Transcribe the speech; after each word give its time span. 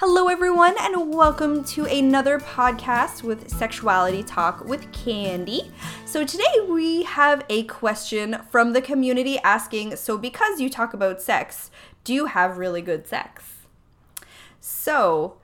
Hello, 0.00 0.28
everyone, 0.28 0.76
and 0.78 1.12
welcome 1.12 1.64
to 1.64 1.84
another 1.86 2.38
podcast 2.38 3.24
with 3.24 3.50
Sexuality 3.50 4.22
Talk 4.22 4.64
with 4.64 4.92
Candy. 4.92 5.72
So, 6.06 6.24
today 6.24 6.60
we 6.68 7.02
have 7.02 7.44
a 7.48 7.64
question 7.64 8.36
from 8.48 8.74
the 8.74 8.80
community 8.80 9.40
asking 9.40 9.96
So, 9.96 10.16
because 10.16 10.60
you 10.60 10.70
talk 10.70 10.94
about 10.94 11.20
sex, 11.20 11.72
do 12.04 12.14
you 12.14 12.26
have 12.26 12.58
really 12.58 12.80
good 12.80 13.08
sex? 13.08 13.54
So, 14.60 15.38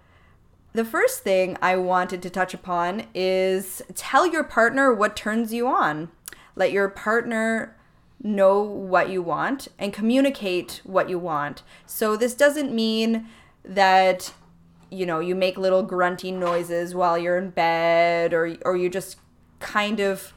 the 0.72 0.84
first 0.84 1.24
thing 1.24 1.56
I 1.60 1.74
wanted 1.74 2.22
to 2.22 2.30
touch 2.30 2.54
upon 2.54 3.08
is 3.12 3.82
tell 3.96 4.24
your 4.24 4.44
partner 4.44 4.94
what 4.94 5.16
turns 5.16 5.52
you 5.52 5.66
on. 5.66 6.12
Let 6.54 6.70
your 6.70 6.88
partner 6.88 7.76
know 8.22 8.62
what 8.62 9.08
you 9.08 9.20
want 9.20 9.66
and 9.80 9.92
communicate 9.92 10.80
what 10.84 11.10
you 11.10 11.18
want. 11.18 11.64
So, 11.86 12.16
this 12.16 12.34
doesn't 12.34 12.72
mean 12.72 13.26
that 13.64 14.32
you 14.94 15.06
know, 15.06 15.20
you 15.20 15.34
make 15.34 15.58
little 15.58 15.82
grunting 15.82 16.38
noises 16.38 16.94
while 16.94 17.18
you're 17.18 17.38
in 17.38 17.50
bed 17.50 18.32
or 18.32 18.56
or 18.64 18.76
you 18.76 18.88
just 18.88 19.18
kind 19.60 20.00
of 20.00 20.32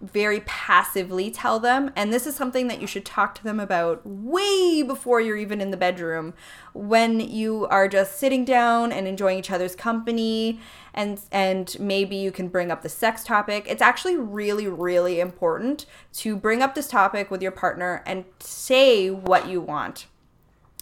very 0.00 0.40
passively 0.40 1.30
tell 1.30 1.60
them. 1.60 1.90
And 1.94 2.12
this 2.12 2.26
is 2.26 2.34
something 2.34 2.68
that 2.68 2.80
you 2.80 2.86
should 2.86 3.04
talk 3.04 3.34
to 3.34 3.44
them 3.44 3.60
about 3.60 4.00
way 4.06 4.82
before 4.82 5.20
you're 5.20 5.36
even 5.36 5.60
in 5.60 5.70
the 5.70 5.76
bedroom. 5.76 6.32
When 6.72 7.20
you 7.20 7.66
are 7.66 7.86
just 7.86 8.18
sitting 8.18 8.44
down 8.44 8.92
and 8.92 9.06
enjoying 9.06 9.38
each 9.38 9.50
other's 9.50 9.76
company 9.76 10.58
and 10.94 11.20
and 11.30 11.76
maybe 11.78 12.16
you 12.16 12.32
can 12.32 12.48
bring 12.48 12.70
up 12.70 12.82
the 12.82 12.88
sex 12.88 13.24
topic. 13.24 13.66
It's 13.68 13.82
actually 13.82 14.16
really 14.16 14.66
really 14.66 15.20
important 15.20 15.84
to 16.14 16.34
bring 16.34 16.62
up 16.62 16.74
this 16.74 16.88
topic 16.88 17.30
with 17.30 17.42
your 17.42 17.52
partner 17.52 18.02
and 18.06 18.24
say 18.38 19.10
what 19.10 19.48
you 19.48 19.60
want. 19.60 20.06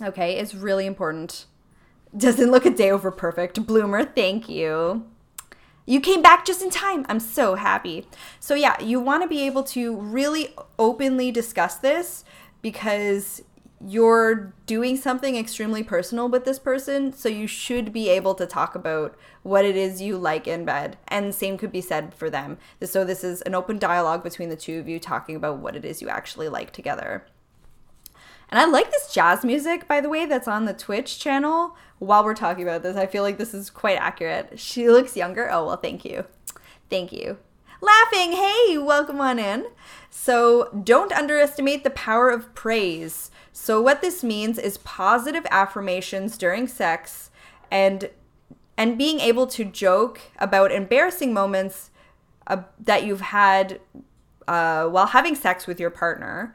Okay 0.00 0.34
it's 0.34 0.54
really 0.54 0.86
important 0.86 1.46
doesn't 2.16 2.50
look 2.50 2.66
a 2.66 2.70
day 2.70 2.90
over 2.90 3.10
perfect. 3.10 3.66
Bloomer, 3.66 4.04
thank 4.04 4.48
you. 4.48 5.04
You 5.88 6.00
came 6.00 6.20
back 6.20 6.44
just 6.44 6.60
in 6.60 6.68
time. 6.68 7.06
I'm 7.08 7.18
so 7.18 7.54
happy. 7.54 8.06
So, 8.40 8.54
yeah, 8.54 8.78
you 8.78 9.00
want 9.00 9.22
to 9.22 9.28
be 9.28 9.42
able 9.44 9.62
to 9.64 9.96
really 9.96 10.54
openly 10.78 11.30
discuss 11.30 11.76
this 11.76 12.24
because 12.60 13.42
you're 13.80 14.52
doing 14.66 14.96
something 14.98 15.36
extremely 15.36 15.82
personal 15.82 16.28
with 16.28 16.44
this 16.44 16.58
person. 16.58 17.14
So, 17.14 17.30
you 17.30 17.46
should 17.46 17.90
be 17.90 18.10
able 18.10 18.34
to 18.34 18.44
talk 18.44 18.74
about 18.74 19.16
what 19.42 19.64
it 19.64 19.76
is 19.76 20.02
you 20.02 20.18
like 20.18 20.46
in 20.46 20.66
bed. 20.66 20.98
And 21.08 21.34
same 21.34 21.56
could 21.56 21.72
be 21.72 21.80
said 21.80 22.12
for 22.12 22.28
them. 22.28 22.58
So, 22.82 23.02
this 23.02 23.24
is 23.24 23.40
an 23.42 23.54
open 23.54 23.78
dialogue 23.78 24.22
between 24.22 24.50
the 24.50 24.56
two 24.56 24.78
of 24.78 24.88
you 24.88 25.00
talking 25.00 25.36
about 25.36 25.58
what 25.58 25.74
it 25.74 25.86
is 25.86 26.02
you 26.02 26.10
actually 26.10 26.50
like 26.50 26.70
together. 26.70 27.24
And 28.50 28.58
I 28.58 28.64
like 28.64 28.90
this 28.90 29.12
jazz 29.12 29.44
music, 29.44 29.86
by 29.86 30.00
the 30.00 30.08
way, 30.08 30.24
that's 30.24 30.48
on 30.48 30.64
the 30.64 30.72
Twitch 30.72 31.18
channel. 31.18 31.76
While 31.98 32.24
we're 32.24 32.34
talking 32.34 32.62
about 32.62 32.82
this, 32.82 32.96
I 32.96 33.06
feel 33.06 33.22
like 33.22 33.36
this 33.36 33.52
is 33.52 33.68
quite 33.68 33.98
accurate. 33.98 34.58
She 34.58 34.88
looks 34.88 35.16
younger. 35.16 35.50
Oh, 35.50 35.66
well, 35.66 35.76
thank 35.76 36.04
you. 36.04 36.24
Thank 36.88 37.12
you. 37.12 37.38
Laughing, 37.80 38.32
hey, 38.32 38.78
welcome 38.78 39.20
on 39.20 39.38
in. 39.38 39.66
So, 40.10 40.70
don't 40.82 41.12
underestimate 41.12 41.84
the 41.84 41.90
power 41.90 42.30
of 42.30 42.54
praise. 42.54 43.30
So, 43.52 43.80
what 43.80 44.00
this 44.00 44.24
means 44.24 44.58
is 44.58 44.78
positive 44.78 45.46
affirmations 45.50 46.38
during 46.38 46.66
sex 46.66 47.30
and 47.70 48.10
and 48.76 48.96
being 48.96 49.20
able 49.20 49.46
to 49.48 49.64
joke 49.64 50.20
about 50.38 50.72
embarrassing 50.72 51.34
moments 51.34 51.90
uh, 52.46 52.62
that 52.78 53.04
you've 53.04 53.20
had 53.20 53.80
uh, 54.46 54.86
while 54.86 55.06
having 55.06 55.34
sex 55.34 55.66
with 55.66 55.78
your 55.78 55.90
partner 55.90 56.54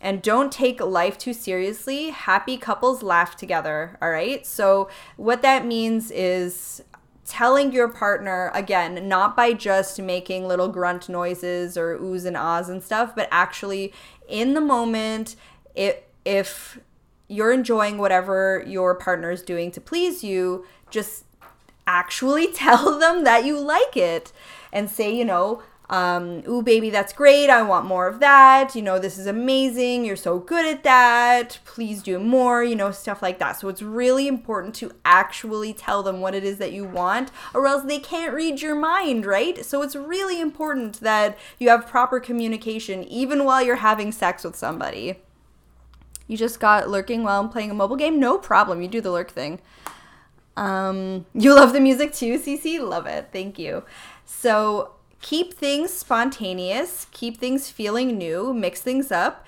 and 0.00 0.22
don't 0.22 0.50
take 0.50 0.80
life 0.80 1.18
too 1.18 1.32
seriously. 1.32 2.10
Happy 2.10 2.56
couples 2.56 3.02
laugh 3.02 3.36
together, 3.36 3.98
all 4.00 4.10
right? 4.10 4.46
So, 4.46 4.88
what 5.16 5.42
that 5.42 5.66
means 5.66 6.10
is 6.10 6.82
telling 7.26 7.72
your 7.72 7.88
partner, 7.88 8.50
again, 8.54 9.06
not 9.06 9.36
by 9.36 9.52
just 9.52 10.00
making 10.00 10.48
little 10.48 10.68
grunt 10.68 11.08
noises 11.08 11.76
or 11.76 11.96
oohs 11.98 12.24
and 12.24 12.36
ahs 12.36 12.68
and 12.68 12.82
stuff, 12.82 13.14
but 13.14 13.28
actually 13.30 13.92
in 14.28 14.54
the 14.54 14.60
moment, 14.60 15.36
it, 15.74 16.08
if 16.24 16.80
you're 17.28 17.52
enjoying 17.52 17.98
whatever 17.98 18.64
your 18.66 18.94
partner 18.96 19.30
is 19.30 19.42
doing 19.42 19.70
to 19.70 19.80
please 19.80 20.24
you, 20.24 20.66
just 20.90 21.24
actually 21.86 22.46
tell 22.52 22.98
them 22.98 23.24
that 23.24 23.44
you 23.44 23.60
like 23.60 23.96
it 23.96 24.32
and 24.72 24.90
say, 24.90 25.14
you 25.14 25.24
know, 25.24 25.62
um, 25.90 26.44
ooh, 26.48 26.62
baby, 26.62 26.88
that's 26.88 27.12
great. 27.12 27.50
I 27.50 27.62
want 27.62 27.84
more 27.84 28.06
of 28.06 28.20
that. 28.20 28.76
You 28.76 28.82
know, 28.82 29.00
this 29.00 29.18
is 29.18 29.26
amazing. 29.26 30.04
You're 30.04 30.14
so 30.14 30.38
good 30.38 30.64
at 30.64 30.84
that. 30.84 31.58
Please 31.64 32.00
do 32.00 32.20
more, 32.20 32.62
you 32.62 32.76
know, 32.76 32.92
stuff 32.92 33.20
like 33.20 33.40
that. 33.40 33.58
So 33.58 33.68
it's 33.68 33.82
really 33.82 34.28
important 34.28 34.76
to 34.76 34.92
actually 35.04 35.72
tell 35.74 36.04
them 36.04 36.20
what 36.20 36.32
it 36.32 36.44
is 36.44 36.58
that 36.58 36.72
you 36.72 36.84
want, 36.84 37.32
or 37.52 37.66
else 37.66 37.82
they 37.82 37.98
can't 37.98 38.32
read 38.32 38.62
your 38.62 38.76
mind, 38.76 39.26
right? 39.26 39.64
So 39.64 39.82
it's 39.82 39.96
really 39.96 40.40
important 40.40 41.00
that 41.00 41.36
you 41.58 41.70
have 41.70 41.88
proper 41.88 42.20
communication 42.20 43.02
even 43.02 43.44
while 43.44 43.60
you're 43.60 43.76
having 43.76 44.12
sex 44.12 44.44
with 44.44 44.54
somebody. 44.54 45.16
You 46.28 46.36
just 46.36 46.60
got 46.60 46.88
lurking 46.88 47.24
while 47.24 47.40
I'm 47.40 47.48
playing 47.48 47.72
a 47.72 47.74
mobile 47.74 47.96
game? 47.96 48.20
No 48.20 48.38
problem. 48.38 48.80
You 48.80 48.86
do 48.86 49.00
the 49.00 49.10
lurk 49.10 49.32
thing. 49.32 49.60
Um, 50.56 51.26
you 51.34 51.52
love 51.52 51.72
the 51.72 51.80
music 51.80 52.12
too, 52.12 52.38
CC? 52.38 52.78
Love 52.78 53.06
it. 53.06 53.30
Thank 53.32 53.58
you. 53.58 53.82
So, 54.24 54.92
keep 55.20 55.54
things 55.54 55.92
spontaneous, 55.92 57.06
keep 57.10 57.38
things 57.38 57.70
feeling 57.70 58.16
new, 58.16 58.54
mix 58.54 58.80
things 58.80 59.12
up. 59.12 59.46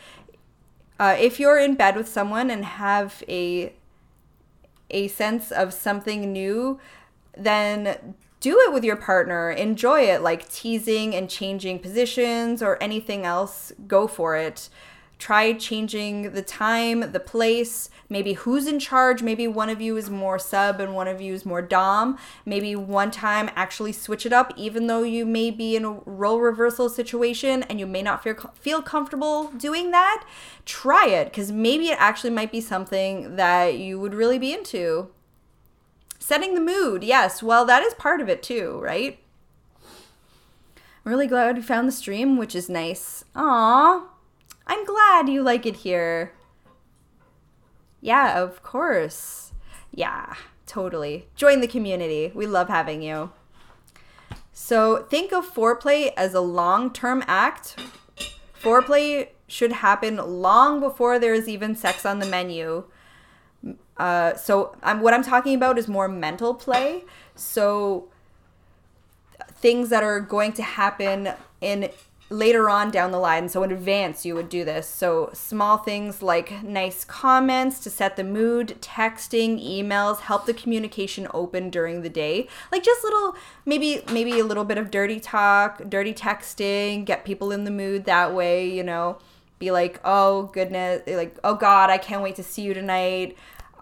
Uh, 0.98 1.16
if 1.18 1.40
you're 1.40 1.58
in 1.58 1.74
bed 1.74 1.96
with 1.96 2.08
someone 2.08 2.50
and 2.50 2.64
have 2.64 3.22
a 3.28 3.72
a 4.90 5.08
sense 5.08 5.50
of 5.50 5.72
something 5.72 6.32
new, 6.32 6.78
then 7.36 8.14
do 8.40 8.58
it 8.60 8.72
with 8.72 8.84
your 8.84 8.96
partner. 8.96 9.50
Enjoy 9.50 10.00
it, 10.00 10.20
like 10.20 10.48
teasing 10.50 11.14
and 11.14 11.30
changing 11.30 11.78
positions 11.78 12.62
or 12.62 12.80
anything 12.82 13.24
else. 13.24 13.72
Go 13.86 14.06
for 14.06 14.36
it. 14.36 14.68
Try 15.22 15.52
changing 15.52 16.32
the 16.32 16.42
time, 16.42 17.12
the 17.12 17.20
place, 17.20 17.90
maybe 18.08 18.32
who's 18.32 18.66
in 18.66 18.80
charge. 18.80 19.22
Maybe 19.22 19.46
one 19.46 19.70
of 19.70 19.80
you 19.80 19.96
is 19.96 20.10
more 20.10 20.36
sub 20.36 20.80
and 20.80 20.96
one 20.96 21.06
of 21.06 21.20
you 21.20 21.32
is 21.32 21.46
more 21.46 21.62
dom. 21.62 22.18
Maybe 22.44 22.74
one 22.74 23.12
time 23.12 23.48
actually 23.54 23.92
switch 23.92 24.26
it 24.26 24.32
up, 24.32 24.52
even 24.56 24.88
though 24.88 25.04
you 25.04 25.24
may 25.24 25.52
be 25.52 25.76
in 25.76 25.84
a 25.84 25.92
role 26.06 26.40
reversal 26.40 26.88
situation 26.88 27.62
and 27.62 27.78
you 27.78 27.86
may 27.86 28.02
not 28.02 28.24
feel, 28.24 28.34
feel 28.58 28.82
comfortable 28.82 29.52
doing 29.52 29.92
that. 29.92 30.24
Try 30.66 31.06
it 31.06 31.26
because 31.26 31.52
maybe 31.52 31.90
it 31.90 31.98
actually 32.00 32.30
might 32.30 32.50
be 32.50 32.60
something 32.60 33.36
that 33.36 33.78
you 33.78 34.00
would 34.00 34.14
really 34.14 34.40
be 34.40 34.52
into. 34.52 35.10
Setting 36.18 36.56
the 36.56 36.60
mood, 36.60 37.04
yes, 37.04 37.44
well, 37.44 37.64
that 37.66 37.84
is 37.84 37.94
part 37.94 38.20
of 38.20 38.28
it 38.28 38.42
too, 38.42 38.80
right? 38.82 39.20
I'm 39.86 41.12
really 41.12 41.28
glad 41.28 41.54
we 41.54 41.62
found 41.62 41.86
the 41.86 41.92
stream, 41.92 42.36
which 42.36 42.56
is 42.56 42.68
nice. 42.68 43.24
Aww. 43.36 44.08
I'm 44.66 44.84
glad 44.84 45.28
you 45.28 45.42
like 45.42 45.66
it 45.66 45.76
here. 45.76 46.32
Yeah, 48.00 48.40
of 48.40 48.62
course. 48.62 49.52
Yeah, 49.94 50.34
totally. 50.66 51.28
Join 51.36 51.60
the 51.60 51.68
community. 51.68 52.32
We 52.34 52.46
love 52.46 52.68
having 52.68 53.02
you. 53.02 53.30
So 54.52 55.04
think 55.04 55.32
of 55.32 55.52
foreplay 55.52 56.12
as 56.16 56.34
a 56.34 56.40
long 56.40 56.92
term 56.92 57.22
act. 57.26 57.78
Foreplay 58.60 59.28
should 59.46 59.72
happen 59.72 60.16
long 60.16 60.80
before 60.80 61.18
there 61.18 61.34
is 61.34 61.48
even 61.48 61.74
sex 61.74 62.06
on 62.06 62.18
the 62.18 62.26
menu. 62.26 62.84
Uh, 63.96 64.34
so 64.34 64.74
what 64.98 65.14
I'm 65.14 65.22
talking 65.22 65.54
about 65.54 65.78
is 65.78 65.88
more 65.88 66.08
mental 66.08 66.54
play. 66.54 67.04
So 67.34 68.08
things 69.52 69.90
that 69.90 70.02
are 70.02 70.20
going 70.20 70.52
to 70.54 70.62
happen 70.62 71.30
in 71.60 71.90
later 72.32 72.70
on 72.70 72.90
down 72.90 73.10
the 73.10 73.18
line. 73.18 73.48
So 73.48 73.62
in 73.62 73.70
advance, 73.70 74.24
you 74.24 74.34
would 74.34 74.48
do 74.48 74.64
this. 74.64 74.88
So 74.88 75.30
small 75.32 75.76
things 75.76 76.22
like 76.22 76.62
nice 76.62 77.04
comments 77.04 77.78
to 77.80 77.90
set 77.90 78.16
the 78.16 78.24
mood, 78.24 78.78
texting, 78.80 79.62
emails, 79.62 80.20
help 80.20 80.46
the 80.46 80.54
communication 80.54 81.28
open 81.34 81.70
during 81.70 82.02
the 82.02 82.08
day. 82.08 82.48
Like 82.72 82.82
just 82.82 83.04
little, 83.04 83.36
maybe 83.66 84.02
maybe 84.10 84.38
a 84.38 84.44
little 84.44 84.64
bit 84.64 84.78
of 84.78 84.90
dirty 84.90 85.20
talk, 85.20 85.88
dirty 85.88 86.14
texting, 86.14 87.04
get 87.04 87.24
people 87.24 87.52
in 87.52 87.64
the 87.64 87.70
mood 87.70 88.04
that 88.06 88.34
way. 88.34 88.68
You 88.68 88.82
know, 88.82 89.18
be 89.58 89.70
like, 89.70 90.00
oh 90.04 90.44
goodness, 90.54 91.02
like 91.06 91.38
oh 91.44 91.54
God, 91.54 91.90
I 91.90 91.98
can't 91.98 92.22
wait 92.22 92.36
to 92.36 92.42
see 92.42 92.62
you 92.62 92.74
tonight. 92.74 93.36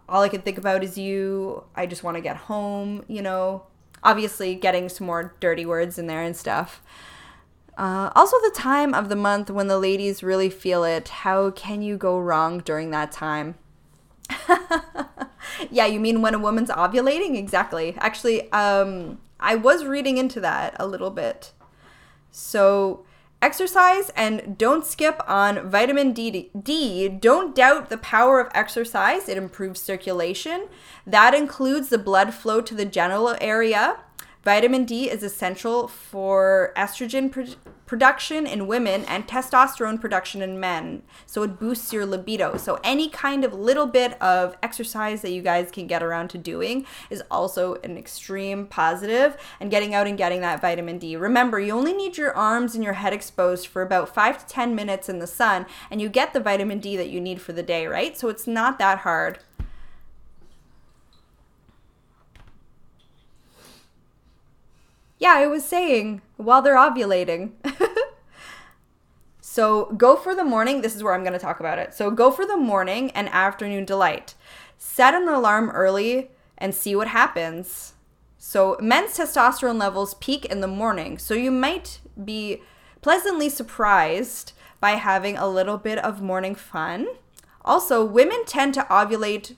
All 0.09 0.23
I 0.23 0.29
can 0.29 0.43
think 0.43 0.59
about 0.59 0.83
is 0.83 0.99
you. 0.99 1.63
I 1.77 1.87
just 1.87 2.03
want 2.03 2.17
to 2.17 2.21
get 2.21 2.37
home. 2.37 3.05
You 3.07 3.23
know, 3.23 3.63
obviously 4.03 4.57
getting 4.57 4.89
some 4.89 5.07
more 5.07 5.35
dirty 5.41 5.65
words 5.65 5.99
in 5.99 6.09
there 6.09 6.23
and 6.23 6.37
stuff. 6.37 6.83
Uh, 7.81 8.13
also, 8.15 8.37
the 8.43 8.53
time 8.55 8.93
of 8.93 9.09
the 9.09 9.17
month 9.17 9.51
when 9.51 9.67
the 9.67 9.79
ladies 9.79 10.23
really 10.23 10.51
feel 10.51 10.85
it. 10.85 11.09
How 11.09 11.51
can 11.51 11.81
you 11.81 11.97
go 11.97 12.19
wrong 12.19 12.59
during 12.59 12.91
that 12.91 13.11
time? 13.11 13.55
yeah, 15.71 15.87
you 15.87 15.99
mean 15.99 16.21
when 16.21 16.35
a 16.35 16.39
woman's 16.39 16.69
ovulating? 16.69 17.39
Exactly. 17.39 17.97
Actually, 17.99 18.53
um, 18.53 19.19
I 19.41 19.55
was 19.55 19.87
reading 19.87 20.19
into 20.19 20.41
that 20.41 20.77
a 20.79 20.87
little 20.87 21.11
bit. 21.11 21.53
So, 22.31 23.07
exercise 23.41 24.11
and 24.11 24.59
don't 24.59 24.85
skip 24.85 25.19
on 25.27 25.71
vitamin 25.71 26.13
D. 26.13 26.51
D. 26.63 27.09
Don't 27.09 27.55
doubt 27.55 27.89
the 27.89 27.97
power 27.97 28.41
of 28.41 28.53
exercise, 28.55 29.27
it 29.27 29.39
improves 29.39 29.81
circulation. 29.81 30.69
That 31.07 31.33
includes 31.33 31.89
the 31.89 31.97
blood 31.97 32.35
flow 32.35 32.61
to 32.61 32.75
the 32.75 32.85
genital 32.85 33.39
area. 33.41 34.01
Vitamin 34.43 34.87
D 34.87 35.11
is 35.11 35.23
essential 35.23 35.87
for 35.87 36.73
estrogen 36.75 37.31
pro- 37.31 37.45
production 37.85 38.47
in 38.47 38.67
women 38.67 39.05
and 39.05 39.27
testosterone 39.27 40.01
production 40.01 40.41
in 40.41 40.59
men. 40.59 41.03
So 41.27 41.43
it 41.43 41.59
boosts 41.59 41.93
your 41.93 42.07
libido. 42.07 42.57
So 42.57 42.79
any 42.83 43.09
kind 43.11 43.45
of 43.45 43.53
little 43.53 43.87
bit 43.87 44.21
of 44.23 44.57
exercise 44.63 45.21
that 45.23 45.33
you 45.33 45.43
guys 45.43 45.71
can 45.71 45.87
get 45.87 46.03
around 46.03 46.29
to 46.29 46.39
doing 46.39 46.87
is 47.11 47.23
also 47.31 47.75
an 47.83 47.99
extreme 47.99 48.67
positive 48.67 49.37
and 49.59 49.71
getting 49.71 49.93
out 49.93 50.07
and 50.07 50.17
getting 50.17 50.41
that 50.41 50.61
vitamin 50.61 50.99
D. 50.99 51.17
Remember, 51.17 51.59
you 51.59 51.73
only 51.73 51.93
need 51.93 52.17
your 52.17 52.35
arms 52.35 52.75
and 52.75 52.83
your 52.83 52.95
head 52.95 53.13
exposed 53.13 53.67
for 53.67 53.83
about 53.83 54.15
5 54.15 54.47
to 54.47 54.47
10 54.47 54.75
minutes 54.75 55.09
in 55.09 55.19
the 55.19 55.27
sun 55.27 55.67
and 55.91 56.01
you 56.01 56.09
get 56.09 56.33
the 56.33 56.41
vitamin 56.41 56.79
D 56.79 56.97
that 56.97 57.11
you 57.11 57.21
need 57.21 57.43
for 57.43 57.53
the 57.53 57.63
day, 57.63 57.87
right? 57.87 58.17
So 58.17 58.29
it's 58.29 58.47
not 58.47 58.79
that 58.79 58.99
hard. 58.99 59.41
Yeah, 65.21 65.35
I 65.37 65.47
was 65.47 65.65
saying 65.65 66.23
while 66.39 66.63
they're 66.63 66.77
ovulating. 66.77 67.53
so 69.43 69.93
go 69.93 70.17
for 70.17 70.35
the 70.35 70.45
morning. 70.45 70.81
This 70.81 70.97
is 70.97 71.03
where 71.03 71.13
I'm 71.13 71.23
going 71.23 71.35
to 71.35 71.39
talk 71.39 71.61
about 71.61 71.79
it. 71.79 71.93
So 71.93 72.11
go 72.11 72.31
for 72.31 72.47
the 72.47 72.57
morning 72.57 73.11
and 73.11 73.29
afternoon 73.29 73.85
delight. 73.85 74.35
Set 74.79 75.13
an 75.13 75.29
alarm 75.29 75.69
early 75.71 76.31
and 76.57 76.75
see 76.75 76.97
what 76.97 77.09
happens. 77.09 77.93
So 78.39 78.79
men's 78.81 79.19
testosterone 79.19 79.79
levels 79.79 80.15
peak 80.15 80.47
in 80.47 80.63
the 80.63 80.67
morning. 80.67 81.19
So 81.19 81.35
you 81.35 81.51
might 81.51 82.01
be 82.25 82.63
pleasantly 83.03 83.51
surprised 83.51 84.55
by 84.81 84.93
having 84.93 85.37
a 85.37 85.47
little 85.47 85.77
bit 85.77 85.99
of 85.99 86.23
morning 86.23 86.55
fun. 86.55 87.07
Also, 87.63 88.03
women 88.03 88.45
tend 88.47 88.73
to 88.73 88.85
ovulate 88.85 89.57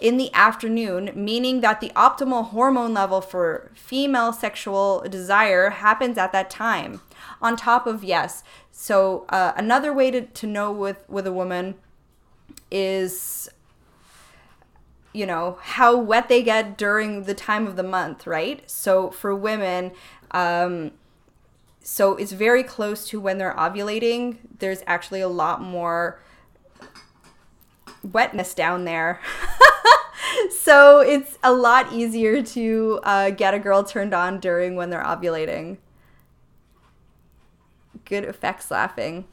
in 0.00 0.16
the 0.16 0.32
afternoon, 0.34 1.10
meaning 1.14 1.60
that 1.60 1.80
the 1.80 1.90
optimal 1.90 2.50
hormone 2.50 2.94
level 2.94 3.20
for 3.20 3.70
female 3.74 4.32
sexual 4.32 5.04
desire 5.08 5.70
happens 5.70 6.18
at 6.18 6.32
that 6.32 6.50
time. 6.50 7.00
On 7.40 7.56
top 7.56 7.86
of 7.86 8.02
yes, 8.02 8.42
so 8.70 9.24
uh, 9.28 9.52
another 9.56 9.92
way 9.92 10.10
to, 10.10 10.22
to 10.22 10.46
know 10.46 10.72
with 10.72 11.04
with 11.08 11.26
a 11.26 11.32
woman 11.32 11.76
is 12.70 13.48
you 15.12 15.24
know 15.24 15.58
how 15.62 15.96
wet 15.96 16.28
they 16.28 16.42
get 16.42 16.76
during 16.76 17.22
the 17.22 17.34
time 17.34 17.66
of 17.66 17.76
the 17.76 17.82
month, 17.82 18.26
right? 18.26 18.68
So 18.68 19.10
for 19.10 19.34
women, 19.34 19.92
um, 20.32 20.90
so 21.82 22.16
it's 22.16 22.32
very 22.32 22.64
close 22.64 23.06
to 23.08 23.20
when 23.20 23.38
they're 23.38 23.54
ovulating. 23.54 24.38
There's 24.58 24.82
actually 24.86 25.20
a 25.20 25.28
lot 25.28 25.62
more 25.62 26.20
wetness 28.02 28.54
down 28.54 28.84
there. 28.84 29.20
so 30.74 30.98
it's 30.98 31.38
a 31.44 31.52
lot 31.52 31.92
easier 31.92 32.42
to 32.42 32.98
uh, 33.04 33.30
get 33.30 33.54
a 33.54 33.60
girl 33.60 33.84
turned 33.84 34.12
on 34.12 34.40
during 34.40 34.74
when 34.74 34.90
they're 34.90 35.04
ovulating. 35.04 35.76
Good 38.04 38.24
effects 38.24 38.72
laughing. 38.72 39.26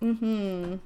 Mm-hmm. 0.00 0.76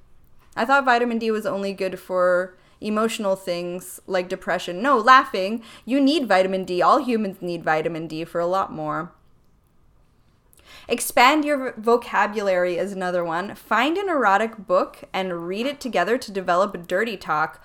I 0.56 0.64
thought 0.64 0.84
vitamin 0.84 1.18
D 1.18 1.30
was 1.30 1.46
only 1.46 1.72
good 1.72 2.00
for 2.00 2.58
emotional 2.80 3.36
things 3.36 4.00
like 4.08 4.28
depression. 4.28 4.82
No, 4.82 4.98
laughing. 4.98 5.62
You 5.84 6.00
need 6.00 6.26
vitamin 6.26 6.64
D. 6.64 6.82
All 6.82 6.98
humans 6.98 7.40
need 7.40 7.62
vitamin 7.62 8.08
D 8.08 8.24
for 8.24 8.40
a 8.40 8.46
lot 8.46 8.72
more. 8.72 9.12
Expand 10.88 11.44
your 11.44 11.74
vocabulary 11.76 12.76
is 12.76 12.90
another 12.90 13.24
one. 13.24 13.54
Find 13.54 13.96
an 13.96 14.08
erotic 14.08 14.66
book 14.66 15.04
and 15.12 15.46
read 15.46 15.64
it 15.64 15.78
together 15.78 16.18
to 16.18 16.32
develop 16.32 16.74
a 16.74 16.78
dirty 16.78 17.16
talk. 17.16 17.64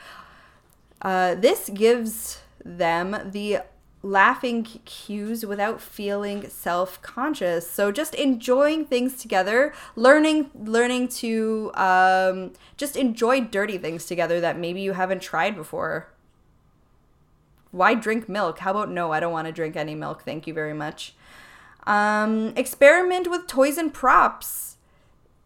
Uh, 1.02 1.36
this 1.36 1.70
gives 1.74 2.40
them 2.64 3.32
the 3.32 3.60
laughing 4.02 4.64
cues 4.64 5.46
without 5.46 5.82
feeling 5.82 6.48
self-conscious. 6.48 7.70
So 7.70 7.92
just 7.92 8.16
enjoying 8.16 8.86
things 8.86 9.18
together 9.18 9.74
learning 9.96 10.52
learning 10.56 11.10
to 11.10 11.72
um, 11.74 12.54
just 12.78 12.96
enjoy 12.96 13.42
dirty 13.42 13.78
things 13.78 14.06
together 14.06 14.40
that 14.40 14.58
maybe 14.58 14.80
you 14.82 14.94
haven't 14.94 15.22
tried 15.22 15.56
before. 15.56 16.14
Why 17.72 17.94
drink 17.94 18.30
milk? 18.30 18.60
How 18.60 18.72
about 18.72 18.90
no? 18.90 19.12
I 19.12 19.20
don't 19.20 19.34
want 19.34 19.48
to 19.48 19.52
drink 19.54 19.76
any 19.76 19.96
milk 19.96 20.24
thank 20.24 20.48
you 20.48 20.54
very 20.54 20.74
much. 20.74 21.14
Um, 21.86 22.54
experiment 22.56 23.30
with 23.30 23.48
toys 23.48 23.78
and 23.78 23.94
props. 23.94 24.78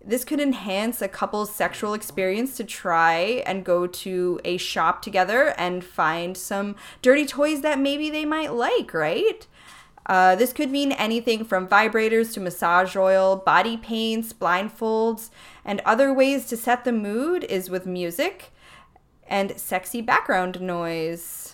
This 0.06 0.26
could 0.26 0.42
enhance 0.42 1.02
a 1.02 1.08
couple's 1.08 1.56
sexual 1.56 1.94
experience 1.94 2.58
to 2.58 2.66
try 2.66 3.42
and 3.46 3.64
go 3.64 3.88
to 3.88 4.40
a 4.44 4.58
shop 4.58 5.02
together 5.02 5.54
and 5.58 5.84
find 5.84 6.36
some 6.36 6.76
dirty 7.02 7.26
toys 7.26 7.62
that 7.62 7.80
maybe 7.80 8.10
they 8.10 8.26
might 8.26 8.54
like, 8.54 8.94
right? 8.94 9.48
Uh, 10.06 10.36
this 10.36 10.52
could 10.52 10.70
mean 10.70 10.92
anything 10.92 11.46
from 11.46 11.68
vibrators 11.68 12.34
to 12.34 12.42
massage 12.42 12.96
oil, 12.96 13.38
body 13.38 13.78
paints, 13.78 14.34
blindfolds, 14.34 15.30
and 15.64 15.82
other 15.86 16.14
ways 16.14 16.46
to 16.48 16.58
set 16.58 16.84
the 16.84 16.92
mood 16.92 17.46
is 17.46 17.70
with 17.70 17.86
music 17.86 18.52
and 19.28 19.58
sexy 19.58 20.02
background 20.02 20.60
noise. 20.60 21.53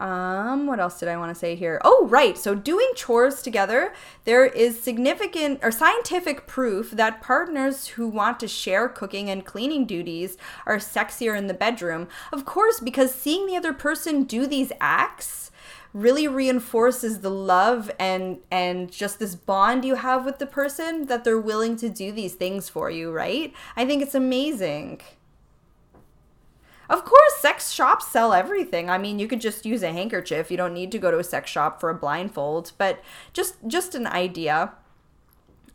Um, 0.00 0.66
what 0.66 0.80
else 0.80 0.98
did 0.98 1.08
I 1.08 1.18
want 1.18 1.32
to 1.32 1.38
say 1.38 1.54
here? 1.54 1.78
Oh, 1.84 2.06
right. 2.08 2.36
So 2.38 2.54
doing 2.54 2.90
chores 2.96 3.42
together, 3.42 3.92
there 4.24 4.46
is 4.46 4.82
significant 4.82 5.60
or 5.62 5.70
scientific 5.70 6.46
proof 6.46 6.90
that 6.92 7.20
partners 7.20 7.88
who 7.88 8.08
want 8.08 8.40
to 8.40 8.48
share 8.48 8.88
cooking 8.88 9.28
and 9.28 9.44
cleaning 9.44 9.84
duties 9.84 10.38
are 10.64 10.78
sexier 10.78 11.36
in 11.36 11.48
the 11.48 11.54
bedroom. 11.54 12.08
Of 12.32 12.46
course, 12.46 12.80
because 12.80 13.14
seeing 13.14 13.46
the 13.46 13.56
other 13.56 13.74
person 13.74 14.24
do 14.24 14.46
these 14.46 14.72
acts 14.80 15.50
really 15.92 16.26
reinforces 16.28 17.18
the 17.18 17.30
love 17.30 17.90
and 17.98 18.38
and 18.50 18.90
just 18.92 19.18
this 19.18 19.34
bond 19.34 19.84
you 19.84 19.96
have 19.96 20.24
with 20.24 20.38
the 20.38 20.46
person 20.46 21.06
that 21.06 21.24
they're 21.24 21.38
willing 21.38 21.76
to 21.76 21.88
do 21.88 22.12
these 22.12 22.34
things 22.34 22.68
for 22.68 22.90
you, 22.90 23.10
right? 23.10 23.52
I 23.76 23.84
think 23.84 24.00
it's 24.02 24.14
amazing. 24.14 25.00
Of 26.90 27.04
course, 27.04 27.36
sex 27.38 27.70
shops 27.70 28.08
sell 28.08 28.32
everything. 28.32 28.90
I 28.90 28.98
mean, 28.98 29.20
you 29.20 29.28
could 29.28 29.40
just 29.40 29.64
use 29.64 29.84
a 29.84 29.92
handkerchief. 29.92 30.50
You 30.50 30.56
don't 30.56 30.74
need 30.74 30.90
to 30.90 30.98
go 30.98 31.12
to 31.12 31.20
a 31.20 31.24
sex 31.24 31.48
shop 31.48 31.78
for 31.78 31.88
a 31.88 31.94
blindfold, 31.94 32.72
but 32.78 33.00
just 33.32 33.54
just 33.68 33.94
an 33.94 34.08
idea. 34.08 34.72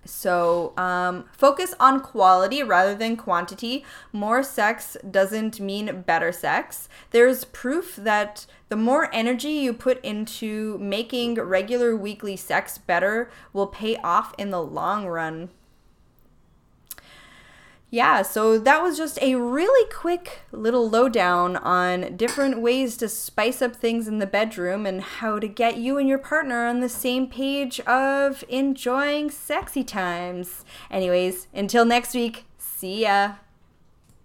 So, 0.04 0.74
um, 0.78 1.26
focus 1.32 1.74
on 1.80 2.02
quality 2.02 2.62
rather 2.62 2.94
than 2.94 3.16
quantity. 3.16 3.86
More 4.12 4.44
sex 4.44 4.98
doesn't 5.10 5.62
mean 5.62 6.04
better 6.06 6.34
sex. 6.34 6.90
There's 7.12 7.45
proof 7.45 7.95
that 7.95 8.45
the 8.68 8.76
more 8.76 9.10
energy 9.14 9.52
you 9.52 9.74
put 9.74 10.04
into 10.04 10.78
making 10.80 11.36
regular 11.36 11.95
weekly 11.95 12.36
sex 12.36 12.78
better 12.78 13.31
will 13.54 13.68
pay 13.68 13.95
off 14.04 14.36
in 14.38 14.52
the 14.52 14.62
long 14.62 15.07
run 15.07 15.50
yeah, 17.92 18.23
so 18.23 18.57
that 18.59 18.81
was 18.81 18.97
just 18.97 19.21
a 19.21 19.35
really 19.35 19.89
quick 19.92 20.42
little 20.51 20.89
lowdown 20.89 21.56
on 21.57 22.18
different 22.18 22.59
ways 22.61 22.97
to 22.97 23.07
spice 23.07 23.61
up 23.61 23.75
things 23.75 24.07
in 24.07 24.19
the 24.19 24.27
bedroom 24.27 24.85
and 24.85 25.01
how 25.01 25.39
to 25.39 25.47
get 25.47 25.77
you 25.77 25.97
and 25.97 26.09
your 26.09 26.18
partner 26.18 26.65
on 26.65 26.80
the 26.80 26.89
same 26.89 27.27
page 27.27 27.80
of 27.81 28.44
enjoying 28.49 29.30
sexy 29.30 29.83
times. 29.83 30.65
Anyways, 30.89 31.47
until 31.54 31.85
next 31.85 32.13
week, 32.13 32.45
see 32.57 33.04
ya. 33.04 33.35